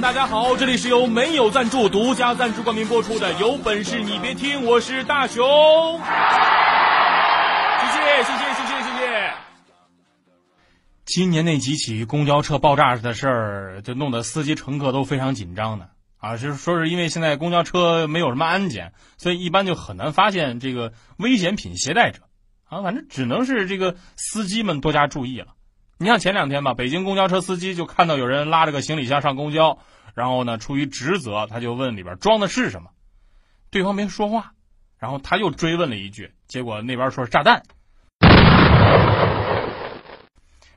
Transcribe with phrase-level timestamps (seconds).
[0.00, 0.56] 大家好！
[0.56, 5.46] 这里是由没有赞助、独家赞助冠名播出的《有本事你别听》，我是大熊。
[7.78, 9.32] 谢谢，谢谢，谢谢，谢谢。
[11.04, 16.36] 今年那几起公交车爆炸的事儿，就弄得司机乘客都非常紧张的啊！
[16.36, 22.22] 是说，是因为现在公交车没有什么安检，所以一般就很难发现这个危险品携带者
[22.64, 22.82] 啊。
[22.82, 25.54] 反正只能是这个司机们多加注意了。
[26.04, 29.78] 你像前两天吧，北京公交车司机就看到有人拉着个行李箱上公交，
[30.12, 32.90] 然后呢，出于职责，他就问里边装的是什么，
[33.70, 34.52] 对方没说话，
[34.98, 37.62] 然后他又追问了一句，结果那边说是炸弹，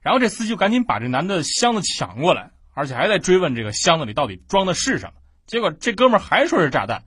[0.02, 7.04] 然后这司机就赶紧把这男的箱子抢过来，而且还在追问这个箱子里到底装的是什么，结果这哥们还说是炸弹，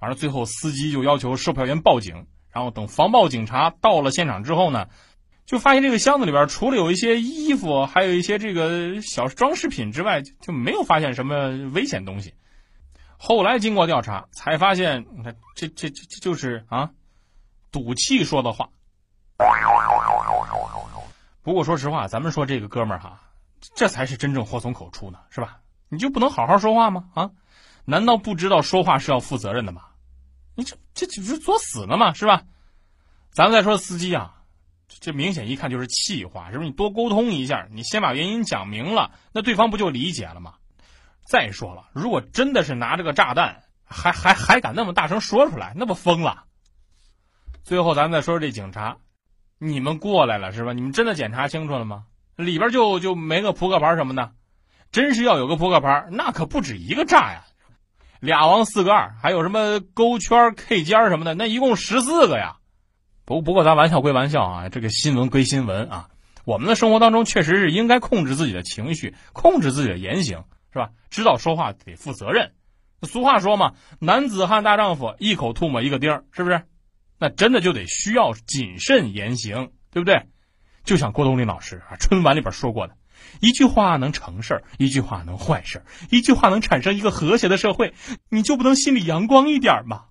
[0.00, 4.88] 完了最后司机就要求售票员报警，然后等防暴警察到了现场之后呢。
[5.46, 12.32] 就发现这个箱子里边除了有一些衣服，还有一些这个小装饰品之外，就没有发现什么危险东西。
[13.18, 16.90] 后来经过调查，才发现，你看这这这这就是啊，
[17.70, 18.68] 赌气说的话。
[21.42, 23.20] 不过说实话，咱们说这个哥们儿哈，
[23.74, 25.60] 这才是真正祸从口出呢，是吧？
[25.90, 27.04] 你就不能好好说话吗？
[27.14, 27.30] 啊？
[27.84, 29.82] 难道不知道说话是要负责任的吗？
[30.54, 32.14] 你这这这不是作死呢吗？
[32.14, 32.42] 是吧？
[33.30, 34.33] 咱们再说司机啊。
[35.04, 36.70] 这明显一看就是气话，是不是？
[36.70, 40.54] 你多沟通一下，你先把原因讲明了，那对方不就理解了吗？
[41.26, 46.44] 再说了，如果真的是拿着个炸弹，还还还敢那么大声说出来，那不疯了？
[47.64, 48.96] 最后，咱再说说这警察，
[49.58, 50.72] 你们过来了是吧？
[50.72, 52.04] 你们真的检查清楚了吗？
[52.36, 54.32] 里边就就没个扑克牌什么的，
[54.90, 57.44] 真是要有个扑克牌，那可不止一个炸呀，
[58.20, 62.56] 俩王四个二，还有什么勾圈 K 尖什么的，那一共十四个呀。
[63.26, 66.08] 不不过，咱玩笑归玩笑啊，这个新闻归新闻啊。
[66.44, 70.90] 我们的生活当中确实是应该控制自己的情绪，控制自己的言行，是吧？
[71.08, 72.52] 知道说话得负责任。
[73.02, 76.62] 俗话说嘛，男子汉大丈夫，一口吐沫一个钉儿，是不是？
[77.18, 80.26] 那真的就得需要谨慎言行，对不对？
[80.84, 82.94] 就像郭冬临老师啊，春晚里边说过的，
[83.40, 87.94] 一句话能成事儿，一句话能坏事儿，一句话能产生一个和谐的社会，
[88.28, 90.04] 你就不能心里阳光一点吗？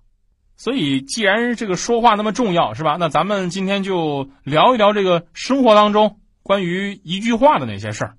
[0.56, 2.96] 所以，既然这个说话那么重要，是吧？
[2.98, 8.14] 那咱们今天就聊一聊这个生活当中关于一句话的那些事儿。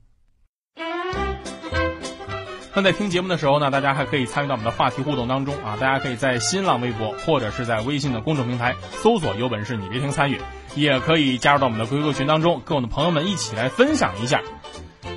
[2.78, 5.78] 那在听节目的时候呢，大家还可以参与到我们的话题互动当中啊！
[5.80, 10.38] 大家可以在新浪微博或者是在微信的公众平台搜索“有本事你别听”参与，
[10.76, 14.42] 也可以加入到我们的 QQ 群当中，跟我们的朋友们一起来分享一下。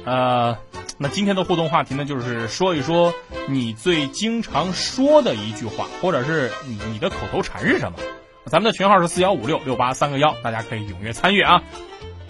[0.08, 0.56] 呃。
[1.00, 3.14] 那今天的互动话题呢，就是说一说
[3.46, 7.98] 你最经常说的一句话，或者是你你的口头禅是什么？
[8.46, 11.62] 咱们的群号是四幺五六六八三个幺，大家可以踊跃参与啊！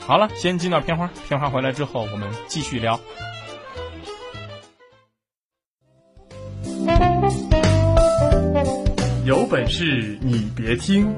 [0.00, 3.00] 好了，先进到片花，片花回来之后我们继续聊。
[9.24, 11.14] 有本事你别听，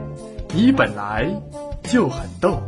[0.54, 1.28] 你本来
[1.82, 2.62] 就很逗。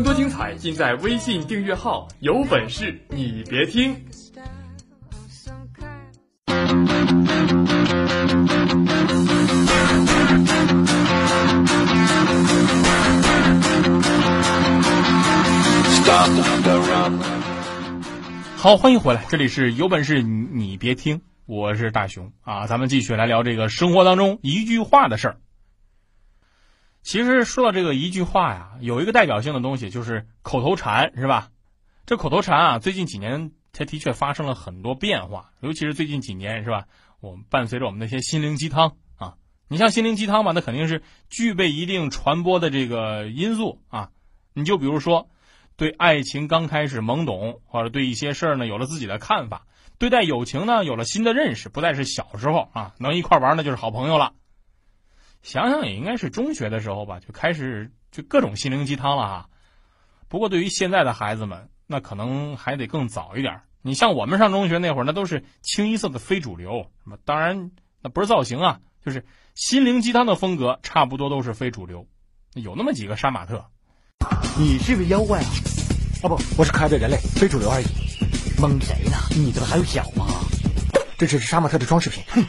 [0.00, 3.94] 更多精彩尽在微信订阅号，有本事你别听。
[18.56, 25.36] 好，欢迎回来，这里是有本事你别听，我是大熊啊，咱们继续来聊这个生活当中一句话的事儿。
[27.02, 31.50] 其实说到这个一句话呀，有一个代表性的东西就是口头禅，是吧？
[32.06, 36.86] 这口头禅啊，最近几年它的确发生了很多变化，尤其是最近几年，是吧？
[37.20, 39.34] 我们伴随着我们那些心灵鸡汤啊，
[39.68, 44.10] 你像心灵鸡汤吧，那肯定是具备一定传播的这个因素啊。
[44.52, 45.28] 你就比如说，
[45.76, 49.66] 对爱情刚开始懵懂，或者对一些事儿呢有了自己的看法，
[49.98, 54.32] 对待友情呢有了新的认识，不再是小时候啊能一块玩那就是好朋友了。
[55.42, 59.48] 想想也应该是中学的时候吧，就开始就各种心灵鸡汤了哈。
[60.28, 63.60] 不过对于现在的孩子们，那可能还得更早一点。
[63.82, 66.86] 你像我们上中学那会儿，那都是清一色的非主流。
[67.02, 67.16] 什么？
[67.24, 67.70] 当然，
[68.02, 72.06] 那不是造型啊，就是心灵鸡汤的风格，差不多都是非主流。
[72.54, 73.64] 有那么几个杀马特。
[74.58, 75.50] 你是个妖怪啊？
[76.22, 77.86] 啊不，我是可爱的人类，非主流而已。
[78.60, 79.16] 蒙谁呢？
[79.30, 80.26] 你这还有脚吗？
[81.16, 82.22] 这只是杀马特的装饰品。
[82.28, 82.44] 哼。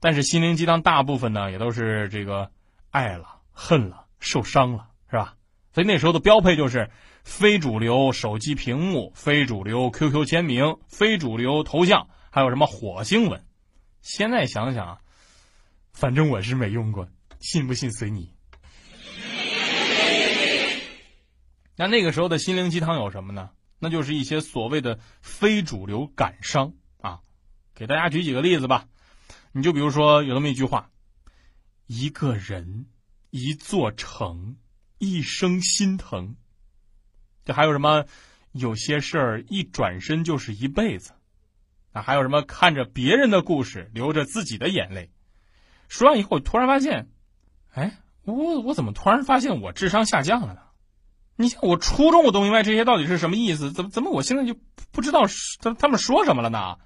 [0.00, 2.50] 但是心灵鸡汤大部分呢，也都是这个
[2.90, 5.34] 爱了、恨了、受伤了，是吧？
[5.72, 6.90] 所以那时候的标配就是
[7.24, 13.44] 非主流手机屏幕、非主流 QQ 签名、非主流头像，还有什么火星文。
[14.00, 14.98] 现在想想，
[15.92, 17.08] 反正我是没用过，
[17.40, 18.32] 信不信随你。
[21.76, 23.50] 那那个时候的心灵鸡汤有什么呢？
[23.78, 27.20] 那就是一些所谓的非主流感伤啊。
[27.74, 28.86] 给大家举几个例子吧。
[29.58, 30.88] 你就比如说有那么一句话
[31.88, 32.86] ：“一个人，
[33.30, 34.56] 一座城，
[34.98, 36.36] 一生心疼。”
[37.44, 38.04] 这还有什么？
[38.52, 41.10] 有些事儿一转身就是一辈子。
[41.90, 42.42] 啊，还有什么？
[42.42, 45.10] 看着别人的故事，流着自己的眼泪。
[45.88, 47.08] 说完以后，我突然发现，
[47.72, 50.60] 哎，我我怎么突然发现我智商下降了呢？
[51.34, 54.54] 你像我初中我都明白这些到底是什么意思，怎么怎么我现在就
[54.92, 55.22] 不知道
[55.58, 56.78] 他他们说什么了呢？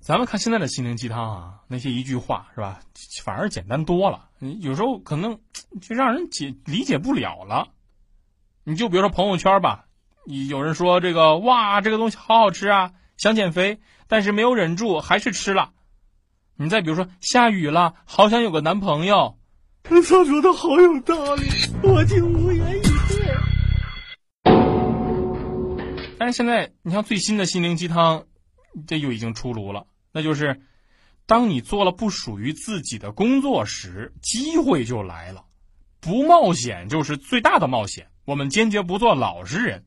[0.00, 2.80] 咱们看现在的心灵鸡汤啊，那些一句话是吧，
[3.24, 4.28] 反而简单多了。
[4.60, 5.40] 有时候可能
[5.80, 7.68] 就让人解理解不了了。
[8.62, 9.86] 你就比如说朋友圈吧，
[10.48, 15.72] 有人说这个哇，这个东西好好吃啊，想减肥，但是没有忍住还是吃了。
[16.56, 19.38] 你再比如说下雨了，好想有个男朋友，
[19.82, 21.42] 他说的好有道理，
[21.82, 23.36] 我竟无言以对。
[26.18, 28.24] 但是现在，你像最新的心灵鸡汤，
[28.86, 29.86] 这就已经出炉了。
[30.12, 30.60] 那就是，
[31.26, 35.44] 当你做了不属于自己的工作时，机会就来了。
[36.00, 38.08] 不冒险就是最大的冒险。
[38.24, 39.84] 我们坚决不做老实人，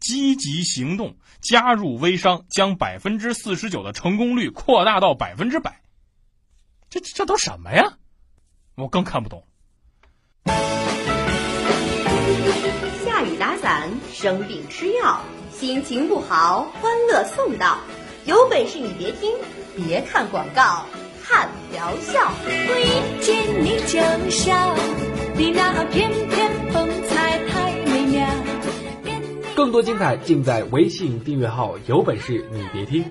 [0.00, 5.82] 积极行动，加入微商，将百分之四十九的成功率扩大到百分之百。
[6.90, 7.98] 这这都什么呀？
[8.74, 9.46] 我更看不懂。
[13.04, 15.20] 下雨打伞，生病吃药。
[15.52, 17.78] 心情不好，欢乐送到。
[18.28, 19.32] 有本事你别听，
[19.74, 20.84] 别看广告，
[21.24, 22.30] 看疗效。
[22.46, 23.98] 遇见你就
[24.30, 24.76] 笑，
[25.34, 28.28] 你那翩翩风采太美妙。
[29.56, 33.02] 更多精彩尽在微信订阅号，有本事你别听。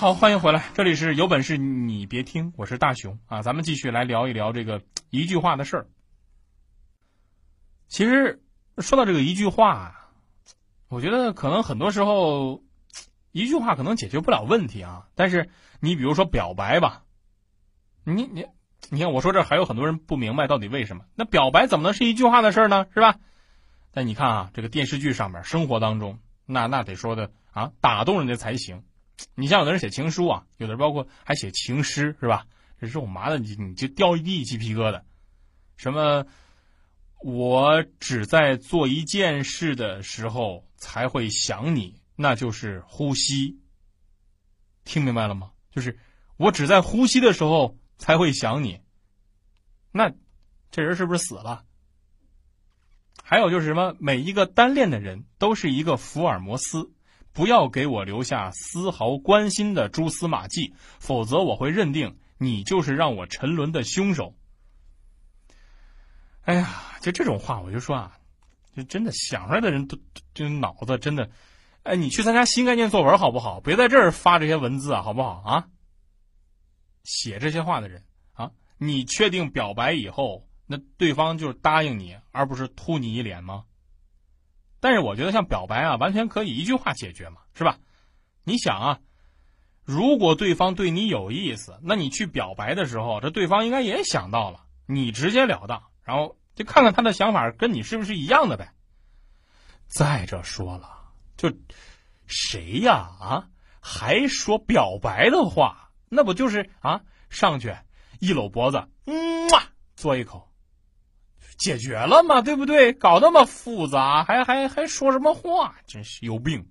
[0.00, 4.80] 好，欢迎回来，这里是有本事你别听，我是大熊啊，咱们继续来聊一聊这个
[5.10, 5.86] 一句话的事儿。
[7.88, 8.42] 其实
[8.78, 10.08] 说到这个一句话，
[10.88, 12.62] 我觉得可能很多时候
[13.32, 15.06] 一句话可能解决不了问题啊。
[15.14, 15.50] 但是
[15.80, 17.02] 你比如说表白吧，
[18.04, 18.46] 你你
[18.88, 21.04] 你看我说这还有很多人不明白到底为什么？
[21.14, 22.86] 那表白怎么能是一句话的事呢？
[22.94, 23.16] 是吧？
[23.92, 28.82] 但你看啊，这个电视剧上面，生活当中，那那得说的啊，打动人家才行。
[29.34, 32.46] 你像有的人写情书啊，有的人包括还写情诗，是吧？
[32.80, 35.02] 这肉麻的，你你就掉一地鸡皮疙瘩。
[35.76, 36.26] 什么？
[37.20, 43.58] 我只在做一件事的时候才会想你，那就是呼吸。
[44.84, 45.50] 听明白了吗？
[45.70, 45.98] 就是
[46.36, 48.78] 我只在呼吸的时候才会想你。
[49.90, 50.12] 那
[50.70, 51.64] 这人是不是死了？
[53.26, 53.96] 还有就是什么？
[53.98, 56.92] 每一个单恋的人都是一个福尔摩斯。
[57.32, 64.36] 不要给我留下丝毫关心的蛛丝马迹，否则我会认定你就是让我沉沦的凶手。
[66.42, 68.18] 哎呀，就这种话，我就说啊，
[68.76, 69.98] 就真的想出来的人都
[70.32, 71.28] 就脑子真的，
[71.82, 73.60] 哎，你去参加新概念作文好不好？
[73.60, 75.68] 别在这儿发这些文字啊，好不好啊？
[77.02, 78.04] 写这些话的人
[78.34, 83.64] 啊，你确定表白以后，那对方就是答应你，而不是吐你一脸吗？
[84.80, 87.78] 但是我觉得像表白啊，完全可以一句话解决嘛，是吧？
[88.44, 89.00] 你想啊，
[89.82, 98.72] 如果对方对你有意思，那你去表白的时候，这对方应该也想到了，你直截了当，然后就看看他的想法跟你是不是一样的呗。
[99.86, 100.90] 再者说了，
[101.36, 101.52] 就
[102.26, 103.48] 谁呀啊，
[103.80, 107.74] 还说表白的话，那不就是啊，上去
[108.18, 109.62] 一搂脖子，嗯嘛，
[109.96, 110.50] 嘬一口。
[111.56, 112.92] 解决了嘛，对不对？
[112.92, 115.76] 搞那么复杂，还还还说什么话？
[115.86, 116.68] 真是有病！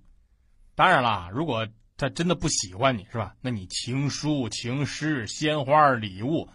[0.74, 3.34] 当然啦，如果他真的不喜欢你，是吧？
[3.40, 6.48] 那你情书、情诗、鲜花、礼物，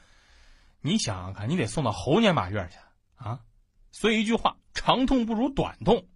[0.82, 2.78] 你想想看，你得送到猴年马月去
[3.24, 3.40] 啊！
[3.92, 6.08] 所以一句话，长痛不如短痛。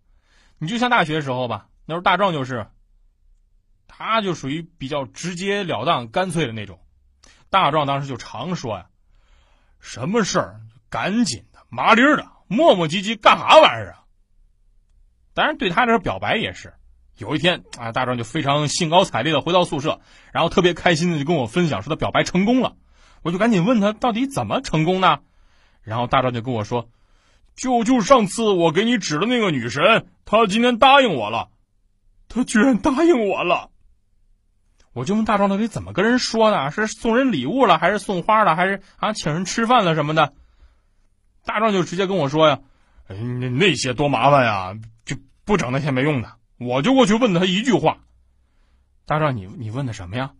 [0.57, 2.67] 你就像大学时候吧，那时候大壮就是，
[3.87, 6.79] 他就属于比较直截了当、干脆的那种。
[7.49, 8.89] 大壮当时就常说呀
[9.79, 14.03] ：“什么事儿赶紧，麻利儿的，磨磨唧唧干啥玩意儿啊？
[15.33, 16.75] 当然，对他这表白也是。
[17.17, 19.99] 有一天啊，大壮就非常兴高采烈的回到宿舍，
[20.31, 22.75] 然后特别开心的就跟我分享说他表白成功了。
[23.23, 25.19] 我就赶紧问他到底怎么成功呢？
[25.81, 26.89] 然后大壮就跟我说
[27.57, 31.49] ：“就就上次我给你指的那个女神，她今天答应我了，
[32.29, 33.71] 她居然答应我了。”
[34.93, 36.69] 我就问大壮到底怎么跟人说呢？
[36.69, 40.33] 是送人礼物了，还是送花了，还是啊请人吃饭了什么的？
[41.45, 42.59] 大壮就直接跟我说呀：“，
[43.07, 47.97] 那那些多麻烦呀，就不整那些没用的。”我就过去问他一句话
[49.05, 50.31] ：“大壮，你你问的什么呀？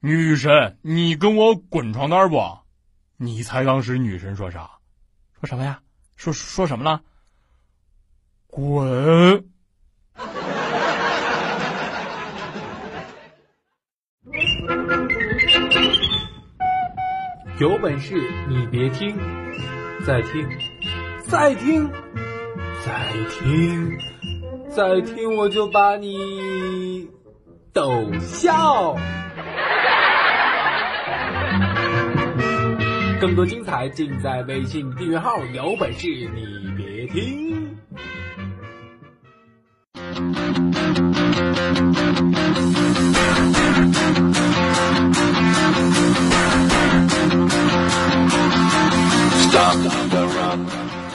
[0.00, 2.58] 女神，你跟我滚床单不？
[3.16, 4.70] 你猜当时女神说啥？
[5.40, 5.80] 说什么呀？
[6.16, 7.00] 说说什么了？
[8.46, 9.44] 滚！
[17.58, 18.14] 有本事
[18.48, 19.16] 你别听，
[20.08, 20.48] 再听，
[21.26, 21.90] 再听，
[22.82, 23.98] 再听。
[24.70, 27.06] 再听我就把你
[27.74, 28.96] 逗笑。
[33.20, 37.76] 更多精彩尽在微信订阅号，有本事你别听。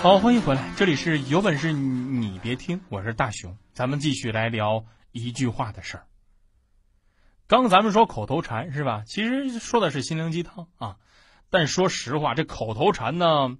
[0.02, 6.06] 好，欢迎回来，这里是有本事你别听，我是大熊，咱们继续来聊一句话的事儿。
[7.48, 9.04] 刚咱们说口头禅是吧？
[9.06, 10.98] 其实说的是心灵鸡汤啊，
[11.50, 13.56] 但说实话，这口头禅呢，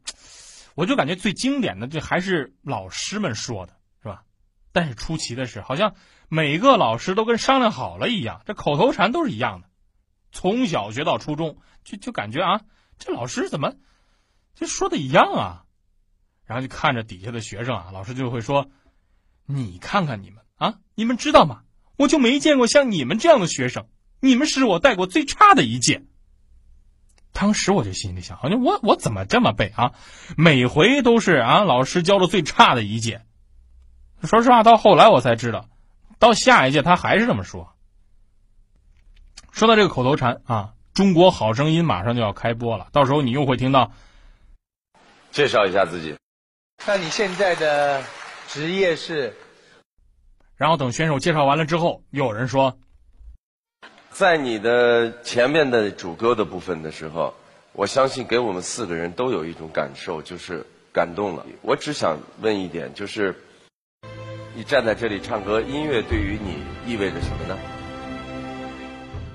[0.76, 4.24] 我就感觉最经典的这还是老师们说的是吧？
[4.72, 5.94] 但是出奇的是，好像
[6.30, 9.68] 每个老师都跟商量好了一样，这口头禅都是一样的，
[10.32, 12.62] 从小学到初中，就就感觉啊，
[12.98, 13.74] 这老师怎么
[14.56, 15.64] 就说的一样啊？
[16.46, 18.70] 然后就看着底下的学生啊，老师就会说
[19.48, 21.62] ：“你看看你们啊，你们知道吗？
[21.98, 23.88] 我就没见过像你们这样的学生，
[24.20, 26.06] 你们是我带过最差的一届。”
[27.32, 29.94] 当时我就心里想：，好像我我怎么这么背啊？
[30.38, 33.26] 每回都是啊，老师教的最差的一届。
[34.24, 35.68] 说实话，到后来我才知道，
[36.20, 37.74] 到下一届他还是这么说。
[39.52, 43.92] 说到这个口头禅啊，《中国好声音》马上就要开播了，到时候你又会听到，
[45.34, 46.16] 介绍一下自己。
[46.86, 48.04] 那你现在的
[48.48, 49.34] 职业是？
[50.56, 52.78] 然后等选手介绍完了之后，又有人说，
[54.12, 57.34] 在你的前面的主歌的部分的时候，
[57.72, 61.46] 我相信给我们四个人都有一种感受，就是感动了。
[61.64, 63.36] 我只想问一点，就是
[64.56, 67.58] 你站在这里唱歌，音乐对于你意味着什么呢？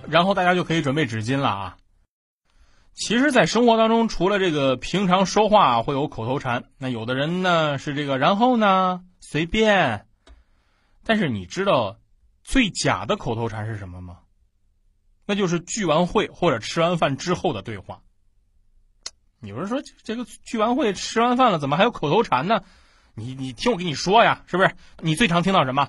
[0.08, 1.76] 然后大家就可以准备纸巾了啊。
[2.98, 10.04] 其实，在生活当中，除了这个平常说话会有口头禅，那有的人呢是这个，然后呢随便。
[11.04, 11.96] 但是你知道
[12.42, 14.18] 最假的口头禅是什么吗？
[15.26, 18.00] 那就是聚完会或者吃完饭之后的对话。
[19.42, 22.64] 有人说这个聚完会吃完饭了，怎么还有口头禅呢？
[23.14, 24.74] 你你听我跟你说呀，是不是？
[24.98, 25.88] 你最常听到什么？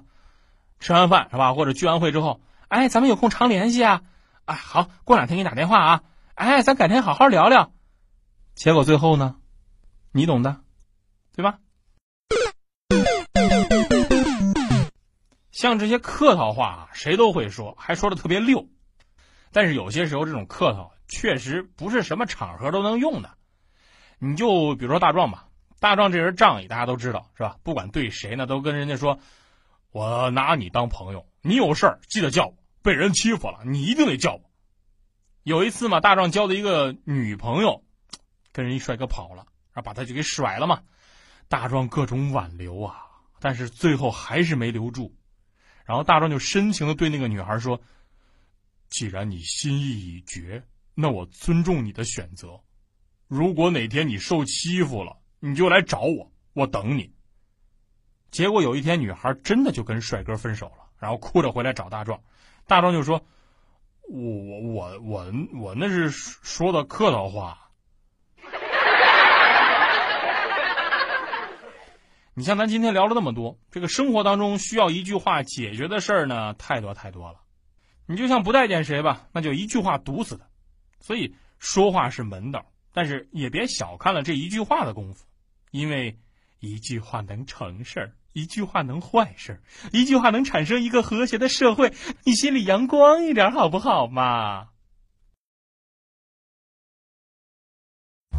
[0.79, 1.55] 吃完饭是吧？
[1.55, 4.03] 或者聚完会之后，哎，咱们有空常联系啊！
[4.45, 6.03] 哎，好，过两天给你打电话啊。
[6.39, 7.74] 哎，咱改天好好聊聊。
[8.55, 9.36] 结果最后呢，
[10.13, 10.62] 你懂的，
[11.36, 11.60] 对吧？
[15.51, 18.69] 像这些客套话啊，谁都会说，还说的特别溜。
[19.51, 23.31] 但是有些时候，这种客套确实不是什么场合都能用的。
[24.17, 25.50] 你就比如说大壮吧，
[25.81, 27.58] 大壮这人仗义，大家都知道是吧？
[27.63, 29.19] 不管对谁呢，都跟人家说
[29.91, 32.53] ：“我拿你当朋友，你有事儿记得叫我。
[32.81, 34.41] 被人欺负了，你一定得叫我。”
[35.50, 37.84] 有一次嘛，大壮交的一个女朋友，
[38.53, 40.84] 跟人一帅哥跑了，然后把他就给甩了嘛。
[41.48, 43.01] 大壮各种挽留啊，
[43.39, 45.12] 但是最后还是没留住。
[45.86, 47.82] 然后大壮就深情的对那个女孩说
[48.91, 50.63] ：“既然你心意已决，
[50.94, 52.62] 那我尊重你的选择。
[53.27, 57.12] 如果哪天你受欺负了，你就来找我，我等你。”
[58.29, 62.22] 结果有一天，女孩真的就跟帅哥分手了，然后哭着回来找大壮。
[62.68, 63.20] 大壮就说。
[64.11, 67.69] 我我我我我那是说的客套话。
[72.33, 77.41] 你像咱今天聊了那么多，这个生活当中需要一句话解决的事儿呢，太多太多了。
[78.07, 80.45] 你就像不待见谁吧，那就一句话堵死他。
[80.99, 85.23] 所以说话是门道，但是也别小看了这一句话的功夫，
[85.69, 86.17] 因为
[86.59, 88.15] 一句话能成事儿。
[88.33, 91.93] 一句话能坏事，一句话能产生一个和谐的社会。
[92.24, 94.67] 你心里阳光一点好不好嘛？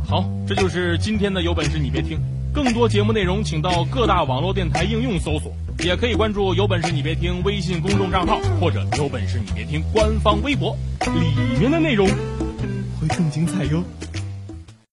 [0.08, 2.18] 好，这就是今天的有本事你别听。
[2.52, 5.52] 更多节目内容，请到各大网络电台应用搜索，
[5.84, 10.76] 也可以关注“有本事你别听”微信公众账号或者“有本事你别听”官方微博，
[11.14, 12.08] 里面的内容
[13.00, 13.84] 会更精彩哟。